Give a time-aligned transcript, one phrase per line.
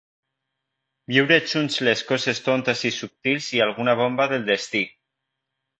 [1.13, 4.85] Viure junts les coses tontes i subtils i alguna bomba del destí.